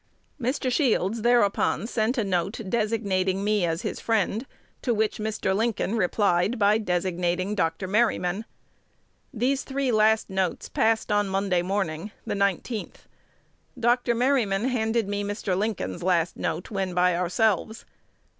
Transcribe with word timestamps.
Mr. 0.41 0.71
Shields 0.71 1.21
thereupon 1.21 1.85
sent 1.85 2.17
a 2.17 2.23
note 2.23 2.59
designating 2.67 3.43
me 3.43 3.67
as 3.67 3.83
his 3.83 3.99
friend, 3.99 4.47
to 4.81 4.95
which 4.95 5.19
Mr. 5.19 5.55
Lincoln 5.55 5.95
replied 5.95 6.57
by 6.57 6.79
designating 6.79 7.53
Dr. 7.53 7.87
Merryman. 7.87 8.45
These 9.31 9.63
three 9.63 9.91
last 9.91 10.27
notes 10.27 10.69
passed 10.69 11.11
on 11.11 11.29
Monday 11.29 11.61
morning, 11.61 12.09
the 12.25 12.33
19th. 12.33 13.05
Dr. 13.79 14.15
Merryman 14.15 14.69
handed 14.69 15.07
me 15.07 15.23
Mr. 15.23 15.55
Lincoln's 15.55 16.01
last 16.01 16.35
note 16.35 16.71
when 16.71 16.95
by 16.95 17.15
ourselves. 17.15 17.85